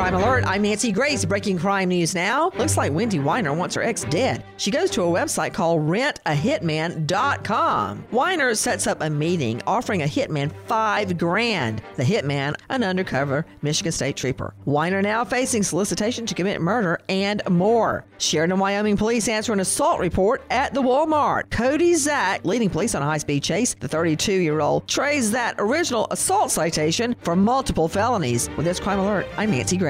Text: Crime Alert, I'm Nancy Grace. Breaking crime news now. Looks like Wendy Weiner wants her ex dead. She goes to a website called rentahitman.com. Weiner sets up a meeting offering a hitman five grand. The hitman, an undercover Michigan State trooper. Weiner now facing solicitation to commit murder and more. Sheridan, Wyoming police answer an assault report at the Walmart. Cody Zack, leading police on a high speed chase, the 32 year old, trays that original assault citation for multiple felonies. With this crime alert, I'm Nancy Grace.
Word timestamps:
Crime 0.00 0.14
Alert, 0.14 0.44
I'm 0.46 0.62
Nancy 0.62 0.92
Grace. 0.92 1.26
Breaking 1.26 1.58
crime 1.58 1.90
news 1.90 2.14
now. 2.14 2.50
Looks 2.56 2.78
like 2.78 2.90
Wendy 2.90 3.18
Weiner 3.18 3.52
wants 3.52 3.74
her 3.74 3.82
ex 3.82 4.04
dead. 4.04 4.42
She 4.56 4.70
goes 4.70 4.90
to 4.92 5.02
a 5.02 5.06
website 5.06 5.52
called 5.52 5.82
rentahitman.com. 5.82 8.06
Weiner 8.10 8.54
sets 8.54 8.86
up 8.86 9.02
a 9.02 9.10
meeting 9.10 9.60
offering 9.66 10.00
a 10.00 10.06
hitman 10.06 10.52
five 10.64 11.18
grand. 11.18 11.82
The 11.96 12.02
hitman, 12.02 12.54
an 12.70 12.82
undercover 12.82 13.44
Michigan 13.60 13.92
State 13.92 14.16
trooper. 14.16 14.54
Weiner 14.64 15.02
now 15.02 15.22
facing 15.22 15.62
solicitation 15.62 16.24
to 16.24 16.34
commit 16.34 16.62
murder 16.62 16.98
and 17.10 17.42
more. 17.50 18.06
Sheridan, 18.16 18.58
Wyoming 18.58 18.96
police 18.96 19.28
answer 19.28 19.52
an 19.52 19.60
assault 19.60 20.00
report 20.00 20.40
at 20.48 20.72
the 20.72 20.80
Walmart. 20.80 21.50
Cody 21.50 21.92
Zack, 21.92 22.42
leading 22.46 22.70
police 22.70 22.94
on 22.94 23.02
a 23.02 23.06
high 23.06 23.18
speed 23.18 23.42
chase, 23.42 23.76
the 23.80 23.88
32 23.88 24.32
year 24.32 24.62
old, 24.62 24.88
trays 24.88 25.30
that 25.32 25.56
original 25.58 26.06
assault 26.10 26.50
citation 26.50 27.14
for 27.20 27.36
multiple 27.36 27.86
felonies. 27.86 28.48
With 28.56 28.64
this 28.64 28.80
crime 28.80 28.98
alert, 28.98 29.26
I'm 29.36 29.50
Nancy 29.50 29.76
Grace. 29.76 29.89